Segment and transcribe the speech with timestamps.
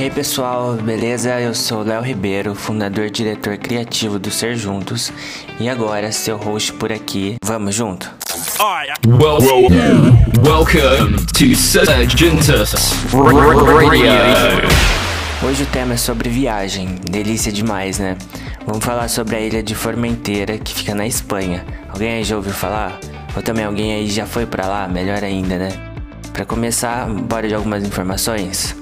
[0.00, 1.38] E aí pessoal, beleza?
[1.38, 5.12] Eu sou Léo Ribeiro, fundador e diretor criativo do Ser Juntos,
[5.60, 7.36] e agora seu host por aqui.
[7.44, 8.10] Vamos junto?
[9.06, 9.42] Well,
[10.42, 14.16] welcome to Surgentus Radio.
[15.46, 18.16] Hoje o tema é sobre viagem, delícia demais, né?
[18.66, 21.62] Vamos falar sobre a ilha de Formenteira, que fica na Espanha.
[21.90, 22.98] Alguém aí já ouviu falar?
[23.36, 24.88] Ou também alguém aí já foi para lá?
[24.88, 25.72] Melhor ainda, né?
[26.32, 28.79] Para começar, bora de algumas informações.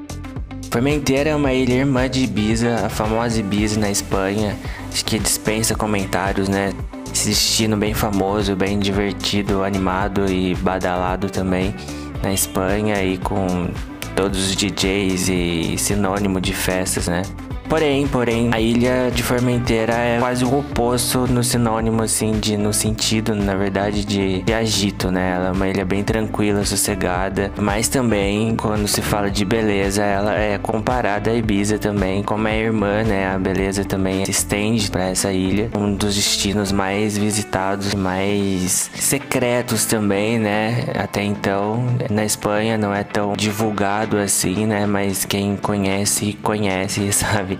[0.70, 4.54] Formenteira é uma ilha irmã de Ibiza, a famosa Ibiza na Espanha,
[4.92, 6.74] acho que dispensa comentários, né?
[7.12, 11.74] Esse destino bem famoso, bem divertido, animado e badalado também
[12.22, 13.68] na Espanha e com
[14.14, 17.22] todos os DJs e sinônimo de festas, né?
[17.68, 22.72] Porém, porém, a ilha de Formenteira é quase o oposto no sinônimo, assim, de no
[22.72, 25.34] sentido, na verdade, de, de agito, né?
[25.34, 30.34] Ela é uma ilha bem tranquila, sossegada, mas também, quando se fala de beleza, ela
[30.34, 33.30] é comparada a Ibiza também, como é irmã, né?
[33.34, 39.84] A beleza também se estende para essa ilha, um dos destinos mais visitados, mais secretos
[39.84, 40.84] também, né?
[40.98, 44.86] Até então, na Espanha não é tão divulgado assim, né?
[44.86, 47.57] Mas quem conhece, conhece, sabe?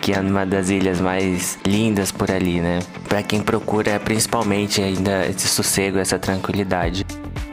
[0.00, 2.80] Que é uma das ilhas mais lindas por ali, né?
[3.08, 7.04] Para quem procura principalmente ainda esse sossego, essa tranquilidade.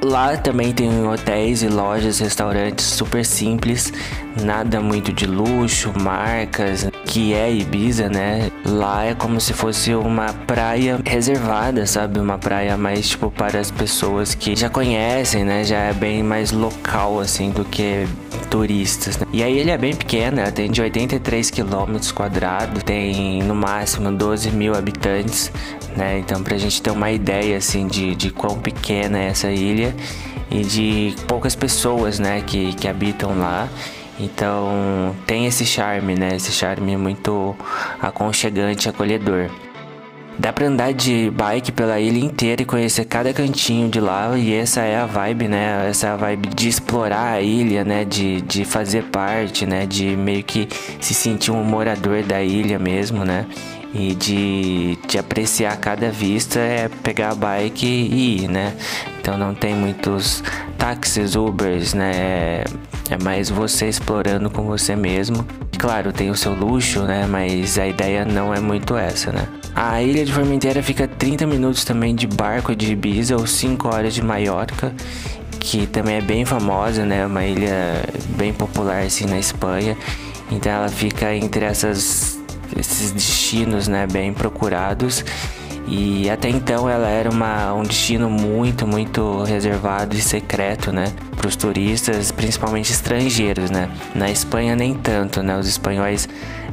[0.03, 3.91] Lá também tem hotéis e lojas, restaurantes super simples,
[4.43, 8.51] nada muito de luxo, marcas, que é Ibiza, né?
[8.63, 12.19] Lá é como se fosse uma praia reservada, sabe?
[12.19, 15.63] Uma praia mais tipo para as pessoas que já conhecem, né?
[15.63, 18.07] Já é bem mais local assim do que
[18.51, 19.17] turistas.
[19.17, 19.25] Né?
[19.33, 24.51] E aí ele é bem pequeno, tem de 83 quilômetros quadrados, tem no máximo 12
[24.51, 25.51] mil habitantes,
[25.95, 26.19] né?
[26.19, 29.86] Então pra gente ter uma ideia assim de, de quão pequena é essa ilha
[30.49, 33.67] e de poucas pessoas, né, que, que habitam lá.
[34.19, 36.35] Então tem esse charme, né?
[36.35, 37.55] Esse charme muito
[38.01, 39.49] aconchegante, acolhedor.
[40.39, 44.37] Dá pra andar de bike pela ilha inteira e conhecer cada cantinho de lá.
[44.37, 45.87] E essa é a vibe, né?
[45.89, 48.05] Essa é a vibe de explorar a ilha, né?
[48.05, 49.85] De, de fazer parte, né?
[49.87, 50.67] De meio que
[50.99, 53.47] se sentir um morador da ilha mesmo, né?
[53.93, 58.73] E de, de apreciar cada vista é pegar a bike e ir, né?
[59.19, 60.43] Então não tem muitos
[60.77, 62.11] táxis, Ubers, né?
[62.13, 62.63] É,
[63.09, 65.45] é mais você explorando com você mesmo.
[65.77, 67.25] Claro, tem o seu luxo, né?
[67.27, 69.47] Mas a ideia não é muito essa, né?
[69.75, 74.13] A ilha de Formenteira fica 30 minutos também de barco de Ibiza ou 5 horas
[74.13, 74.93] de Maiorca,
[75.59, 77.25] que também é bem famosa, né?
[77.25, 78.03] Uma ilha
[78.35, 79.95] bem popular assim na Espanha.
[80.49, 82.36] Então ela fica entre essas,
[82.75, 84.07] esses destinos, né?
[84.07, 85.23] Bem procurados.
[85.87, 91.13] E até então ela era uma, um destino muito, muito reservado e secreto, né?
[91.47, 93.89] Para os turistas, principalmente estrangeiros, né?
[94.13, 95.57] Na Espanha nem tanto, né?
[95.57, 96.27] Os espanhóis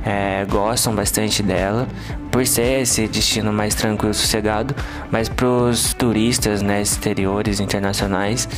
[0.05, 1.87] é, gostam bastante dela
[2.33, 4.75] por ser esse destino mais tranquilo, sossegado,
[5.13, 8.49] mas para os turistas, né, exteriores, internacionais,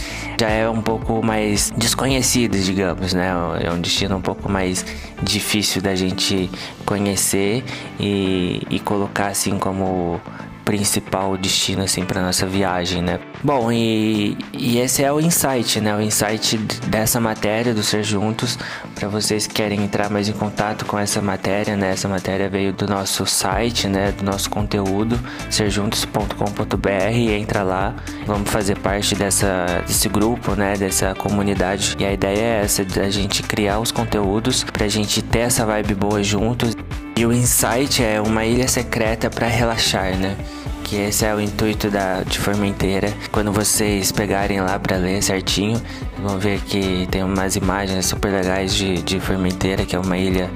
[0.41, 3.31] já é um pouco mais desconhecido, digamos, né?
[3.60, 4.87] É um destino um pouco mais
[5.22, 6.50] difícil da gente
[6.87, 7.62] conhecer
[8.00, 10.19] e, e colocar assim como
[10.66, 13.21] principal destino assim para nossa viagem, né?
[13.43, 15.97] Bom, e, e esse é o insight, né?
[15.97, 18.59] O insight dessa matéria do Ser Juntos,
[18.93, 21.93] para vocês que querem entrar mais em contato com essa matéria, né?
[21.93, 24.10] Essa matéria veio do nosso site, né?
[24.10, 25.19] Do nosso conteúdo,
[25.49, 27.94] serjuntos.com.br, entra lá,
[28.27, 30.77] vamos fazer parte dessa desse grupo, né?
[30.77, 31.94] Dessa comunidade.
[31.97, 35.94] E a ideia é essa, da gente criar os conteúdos pra gente ter essa vibe
[35.94, 36.75] boa juntos.
[37.19, 40.37] E o Insight é uma ilha secreta para relaxar, né?
[40.84, 43.10] Que esse é o intuito da de Formenteira.
[43.32, 45.81] Quando vocês pegarem lá para ler certinho,
[46.19, 50.50] vão ver que tem umas imagens super legais de, de Formenteira, que é uma ilha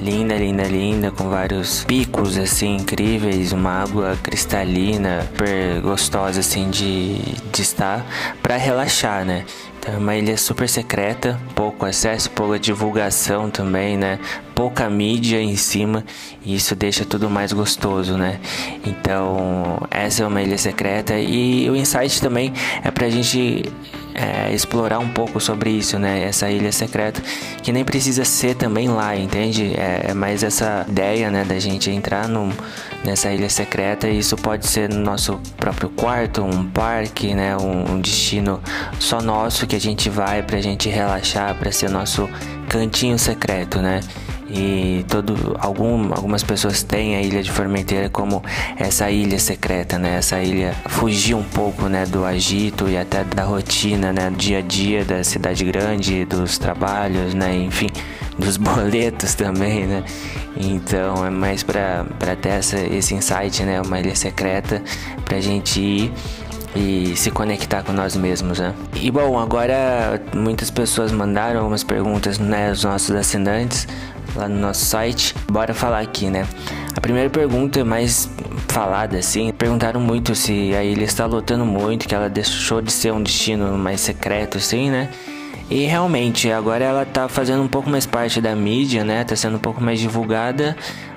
[0.00, 7.18] linda, linda, linda, com vários picos assim incríveis, uma água cristalina, super gostosa assim de,
[7.52, 8.06] de estar
[8.42, 9.44] para relaxar, né?
[9.86, 14.18] É uma ilha super secreta, pouco acesso, pouca divulgação também, né?
[14.52, 16.04] Pouca mídia em cima
[16.44, 18.40] e isso deixa tudo mais gostoso, né?
[18.84, 22.52] Então, essa é uma ilha secreta e o insight também
[22.82, 23.62] é pra gente
[24.16, 26.24] é, explorar um pouco sobre isso, né?
[26.24, 27.22] Essa ilha secreta,
[27.62, 29.74] que nem precisa ser também lá, entende?
[29.76, 32.50] É, é mais essa ideia, né, da gente entrar no,
[33.04, 37.56] nessa ilha secreta e isso pode ser no nosso próprio quarto, um parque, né?
[37.56, 38.60] Um, um destino
[38.98, 42.28] só nosso que a gente vai pra gente relaxar, pra ser nosso
[42.68, 44.00] cantinho secreto, né?
[44.48, 48.42] E todo algum, algumas pessoas têm a ilha de Formenteira como
[48.76, 50.16] essa ilha secreta, né?
[50.16, 54.58] Essa ilha fugir um pouco, né, do agito e até da rotina, né, do dia
[54.58, 57.88] a dia da cidade grande, dos trabalhos, né, enfim,
[58.38, 60.04] dos boletos também, né?
[60.56, 62.04] Então é mais para
[62.40, 63.80] ter essa, esse insight, né?
[63.80, 64.82] Uma ilha secreta
[65.24, 66.12] pra gente ir
[66.76, 68.74] e se conectar com nós mesmos, né?
[68.94, 73.88] E bom, agora muitas pessoas mandaram algumas perguntas, né, os nossos assinantes
[74.36, 75.34] lá no nosso site.
[75.50, 76.46] Bora falar aqui, né?
[76.94, 78.30] A primeira pergunta mais
[78.68, 83.12] falada assim, perguntaram muito se a ilha está lotando muito, que ela deixou de ser
[83.12, 85.08] um destino mais secreto assim, né?
[85.68, 89.24] E realmente, agora ela tá fazendo um pouco mais parte da mídia, né?
[89.24, 90.76] Tá sendo um pouco mais divulgada,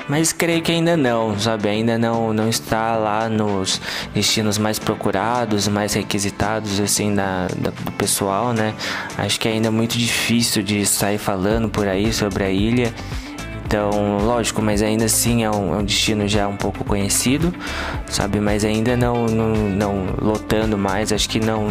[0.09, 1.69] mas creio que ainda não, sabe?
[1.69, 3.79] Ainda não, não está lá nos
[4.13, 8.73] destinos mais procurados, mais requisitados, assim, da, da, do pessoal, né?
[9.17, 12.91] Acho que ainda é muito difícil de sair falando por aí sobre a ilha.
[13.69, 17.53] Então, lógico, mas ainda assim é um, é um, destino já um pouco conhecido,
[18.07, 18.39] sabe?
[18.39, 21.67] Mas ainda não, não, não lotando mais, acho que não,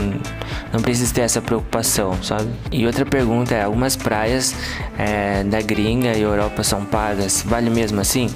[0.73, 2.49] não precisa ter essa preocupação, sabe?
[2.71, 4.55] E outra pergunta é: algumas praias
[4.97, 8.31] é, da gringa e Europa são pagas, vale mesmo assim?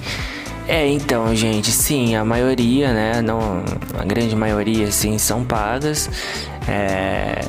[0.67, 3.23] É, então, gente, sim, a maioria, né?
[3.23, 3.63] Não,
[3.97, 6.11] a grande maioria, sim, são pagas.
[6.67, 7.45] É,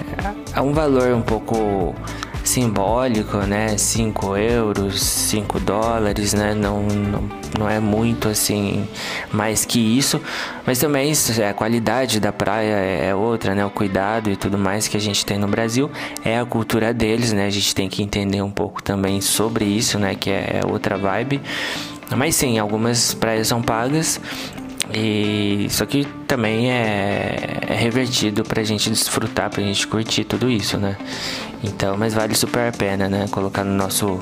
[0.55, 1.95] é um valor um pouco
[2.43, 3.77] simbólico, né?
[3.77, 6.53] 5 euros, 5 dólares, né?
[6.53, 8.87] Não, não, não é muito assim
[9.31, 10.21] mais que isso,
[10.65, 13.65] mas também é, a qualidade da praia é, é outra, né?
[13.65, 15.89] O cuidado e tudo mais que a gente tem no Brasil
[16.23, 17.45] é a cultura deles, né?
[17.45, 20.15] A gente tem que entender um pouco também sobre isso, né?
[20.15, 21.41] Que é, é outra vibe.
[22.15, 24.19] Mas sim, algumas praias são pagas
[24.91, 30.77] e isso aqui também é, é revertido pra gente desfrutar, pra gente curtir tudo isso,
[30.77, 30.97] né?
[31.63, 33.27] Então, mas vale super a pena, né?
[33.31, 34.19] Colocar no nosso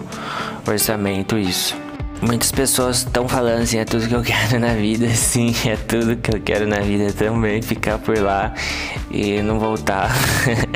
[0.67, 1.75] orçamento isso.
[2.21, 6.15] Muitas pessoas estão falando assim, é tudo que eu quero na vida, sim, é tudo
[6.17, 8.53] que eu quero na vida também, ficar por lá
[9.09, 10.11] e não voltar.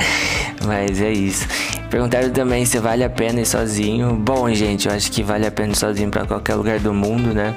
[0.66, 1.48] Mas é isso.
[1.92, 4.16] Perguntaram também se vale a pena ir sozinho.
[4.16, 7.34] Bom, gente, eu acho que vale a pena ir sozinho para qualquer lugar do mundo,
[7.34, 7.56] né?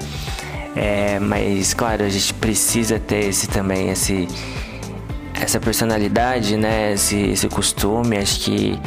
[0.81, 4.29] É, mas claro, a gente precisa ter esse também, esse
[5.35, 6.93] essa personalidade, né?
[6.93, 8.79] Esse, esse costume, acho que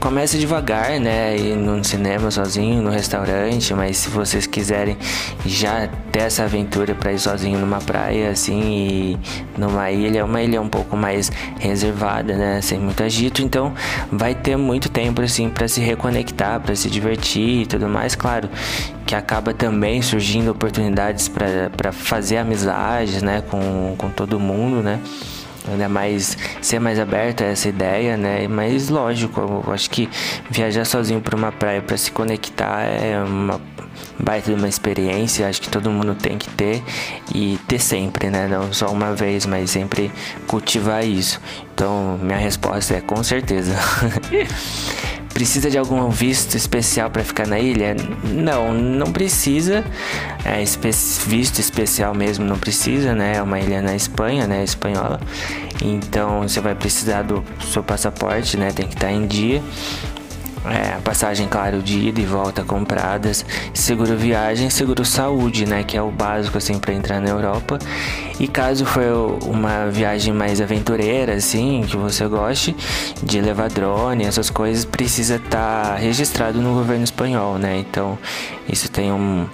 [0.00, 1.36] começa devagar, né?
[1.36, 4.96] Ir no cinema sozinho, no restaurante, mas se vocês quiserem
[5.44, 9.18] já ter essa aventura para ir sozinho numa praia, assim, e
[9.58, 12.60] numa ilha, uma ilha um pouco mais reservada, né?
[12.62, 13.74] Sem muito agito, então
[14.10, 18.48] vai ter muito tempo, assim, para se reconectar, para se divertir e tudo mais, claro.
[19.04, 23.42] Que acaba também surgindo oportunidades para fazer amizades, né?
[23.42, 24.98] Com, com todo mundo, né?
[25.68, 28.46] Ainda mais ser mais aberto a essa ideia, né?
[28.48, 30.08] Mas lógico, eu acho que
[30.50, 33.60] viajar sozinho para uma praia para se conectar é uma
[34.18, 36.82] baita de uma experiência, acho que todo mundo tem que ter
[37.34, 38.46] e ter sempre, né?
[38.46, 40.12] Não só uma vez, mas sempre
[40.46, 41.40] cultivar isso.
[41.74, 43.74] Então, minha resposta é com certeza.
[45.40, 47.96] Precisa de algum visto especial para ficar na ilha?
[48.24, 49.82] Não, não precisa.
[50.44, 50.90] É, espe
[51.26, 53.36] visto especial mesmo não precisa, né?
[53.36, 54.62] É uma ilha na Espanha, né?
[54.62, 55.18] Espanhola.
[55.80, 57.42] Então você vai precisar do
[57.72, 58.70] seu passaporte, né?
[58.70, 59.62] Tem que estar em dia.
[60.66, 66.02] É, passagem, claro, de ida e volta compradas, seguro viagem, seguro saúde, né, que é
[66.02, 67.78] o básico assim para entrar na Europa.
[68.38, 72.76] E caso for uma viagem mais aventureira, assim, que você goste
[73.22, 77.78] de levar drone, essas coisas, precisa estar tá registrado no governo espanhol, né?
[77.78, 78.18] Então,
[78.68, 79.46] isso tem um,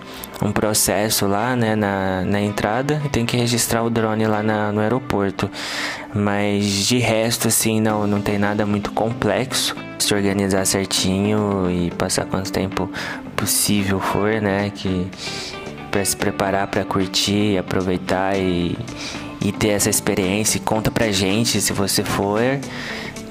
[0.43, 4.73] um processo lá, né, na, na entrada e tem que registrar o drone lá na,
[4.73, 5.51] no aeroporto.
[6.15, 12.27] Mas de resto, assim, não, não tem nada muito complexo se organizar certinho e passar
[12.27, 12.91] quanto tempo
[13.35, 14.71] possível for, né?
[14.75, 15.11] Que
[15.91, 18.77] para se preparar para curtir, aproveitar e,
[19.41, 20.61] e ter essa experiência.
[20.61, 22.43] Conta pra gente se você for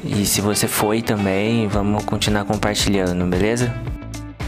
[0.04, 3.74] e se você foi também, vamos continuar compartilhando, beleza?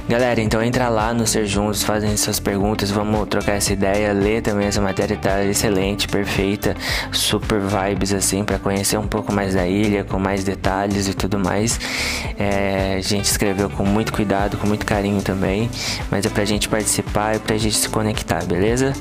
[0.10, 4.42] Galera, então entra lá no Ser Juntos, fazem suas perguntas, vamos trocar essa ideia, ler
[4.42, 6.78] também essa matéria, tá excelente, perfeita,
[7.12, 11.38] super vibes assim, para conhecer um pouco mais da ilha, com mais detalhes e tudo
[11.38, 11.78] mais.
[12.40, 15.70] É, a gente escreveu com muito cuidado, com muito carinho também,
[16.10, 18.94] mas é pra gente participar e pra gente se conectar, beleza?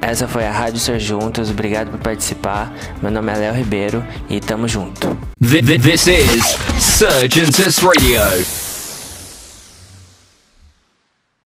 [0.00, 2.72] Essa foi a Rádio Ser Juntos, obrigado por participar.
[3.02, 5.16] Meu nome é Léo Ribeiro e tamo junto.
[5.38, 8.61] This is Surgeons Radio.